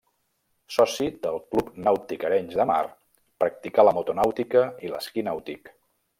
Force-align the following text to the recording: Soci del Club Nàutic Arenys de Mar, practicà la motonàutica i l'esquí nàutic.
Soci 0.77 1.09
del 1.25 1.37
Club 1.51 1.69
Nàutic 1.87 2.25
Arenys 2.31 2.57
de 2.61 2.65
Mar, 2.71 2.79
practicà 3.45 3.87
la 3.89 3.95
motonàutica 3.99 4.65
i 4.89 4.93
l'esquí 4.95 5.27
nàutic. 5.31 5.73